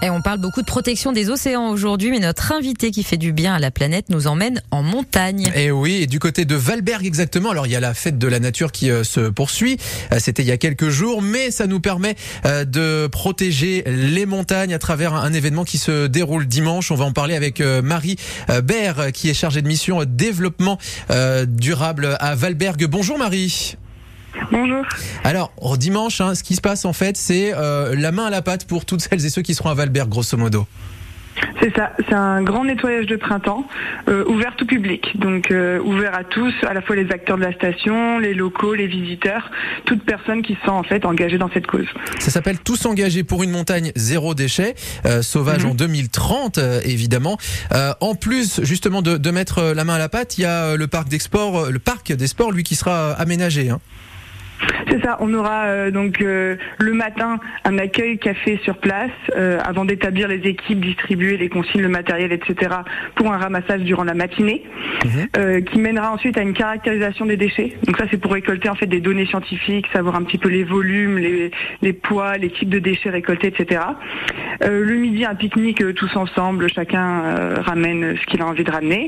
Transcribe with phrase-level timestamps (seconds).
[0.00, 3.32] Et on parle beaucoup de protection des océans aujourd'hui, mais notre invité qui fait du
[3.32, 5.50] bien à la planète nous emmène en montagne.
[5.56, 7.50] Et oui, et du côté de Valberg exactement.
[7.50, 9.76] Alors il y a la fête de la nature qui euh, se poursuit.
[10.12, 12.14] Euh, C'était il y a quelques jours, mais ça nous permet
[12.46, 16.92] euh, de protéger les montagnes à travers un, événement qui se déroule dimanche.
[16.92, 18.16] On va en parler avec Marie
[18.62, 20.78] Baird, qui est chargée de mission développement
[21.46, 22.86] durable à Valberg.
[22.86, 23.77] Bonjour Marie.
[24.50, 24.84] Bonjour.
[25.24, 28.42] Alors dimanche, hein, ce qui se passe en fait, c'est euh, la main à la
[28.42, 30.66] pâte pour toutes celles et ceux qui seront à Valberg, grosso modo.
[31.62, 33.64] C'est ça, c'est un grand nettoyage de printemps
[34.08, 37.42] euh, ouvert tout public, donc euh, ouvert à tous, à la fois les acteurs de
[37.42, 39.48] la station, les locaux, les visiteurs,
[39.84, 41.86] toute personne qui se sent en fait engagée dans cette cause.
[42.18, 44.74] Ça s'appelle Tous engagés pour une montagne zéro déchet,
[45.06, 45.70] euh, sauvage Mhm.
[45.70, 47.38] en 2030 euh, évidemment.
[48.00, 50.86] En plus justement de, de mettre la main à la pâte, il y a le
[50.88, 53.70] parc des sports, le parc des sports lui qui sera aménagé.
[53.70, 53.80] Hein.
[54.90, 59.58] C'est ça, on aura euh, donc euh, le matin un accueil café sur place euh,
[59.64, 62.76] avant d'établir les équipes, distribuer les consignes, le matériel, etc.
[63.14, 64.62] pour un ramassage durant la matinée,
[65.04, 65.10] Mhm.
[65.36, 67.76] euh, qui mènera ensuite à une caractérisation des déchets.
[67.86, 70.64] Donc ça c'est pour récolter en fait des données scientifiques, savoir un petit peu les
[70.64, 71.50] volumes, les,
[71.82, 73.80] les poids, les types de déchets récoltés, etc.
[74.64, 78.64] Euh, le midi un pique-nique euh, tous ensemble, chacun euh, ramène ce qu'il a envie
[78.64, 79.06] de ramener.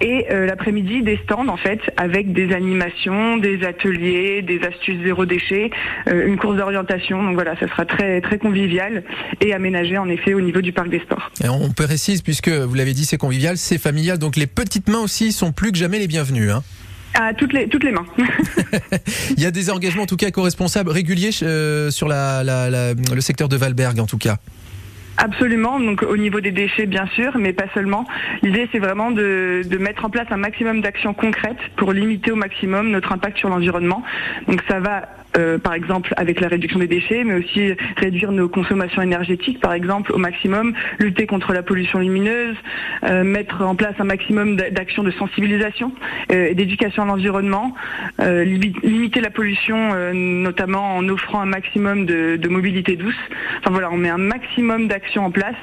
[0.00, 5.70] Et l'après-midi des stands en fait avec des animations, des ateliers, des astuces zéro déchet,
[6.06, 7.22] une course d'orientation.
[7.22, 9.02] Donc voilà, ça sera très très convivial
[9.40, 11.30] et aménagé en effet au niveau du parc des sports.
[11.42, 15.00] Et on précise puisque vous l'avez dit, c'est convivial, c'est familial, donc les petites mains
[15.00, 16.50] aussi sont plus que jamais les bienvenues.
[16.52, 16.62] Hein.
[17.14, 18.06] À toutes les toutes les mains.
[19.36, 22.94] Il y a des engagements en tout cas co-responsables réguliers euh, sur la, la- la-
[22.94, 24.36] le secteur de Valberg en tout cas.
[25.20, 28.06] Absolument, donc au niveau des déchets bien sûr, mais pas seulement.
[28.42, 32.90] L'idée c'est vraiment de, mettre en place un maximum d'actions concrètes pour limiter au maximum
[32.90, 34.04] notre impact sur l'environnement.
[34.46, 38.48] Donc ça va euh, par exemple avec la réduction des déchets, mais aussi réduire nos
[38.48, 42.56] consommations énergétiques par exemple au maximum, lutter contre la pollution lumineuse,
[43.02, 45.92] euh, mettre en place un maximum d'a- d'actions de sensibilisation
[46.30, 47.74] euh, et d'éducation à l'environnement,
[48.20, 53.14] limi- limiter la pollution notamment en offrant un maximum de mobilité douce.
[53.68, 55.54] Enfin voilà, on met un maximum d'actions en place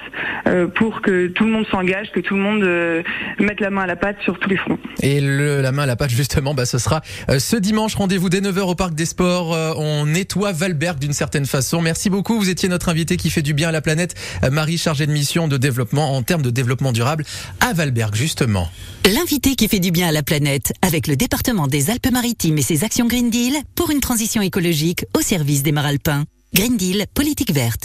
[0.45, 3.01] euh, pour que tout le monde s'engage, que tout le monde euh,
[3.39, 4.77] mette la main à la pâte sur tous les fronts.
[5.01, 7.95] Et le, la main à la pâte justement, bah, ce sera euh, ce dimanche.
[7.95, 9.55] Rendez-vous dès 9h au Parc des Sports.
[9.55, 11.81] Euh, on nettoie Valberg d'une certaine façon.
[11.81, 12.37] Merci beaucoup.
[12.37, 14.13] Vous étiez notre invité qui fait du bien à la planète.
[14.43, 17.23] Euh, Marie, chargée de mission de développement en termes de développement durable
[17.59, 18.69] à Valberg justement.
[19.15, 22.83] L'invité qui fait du bien à la planète avec le département des Alpes-Maritimes et ses
[22.83, 26.25] actions Green Deal pour une transition écologique au service des Maralpins.
[26.55, 27.81] Green Deal, politique verte.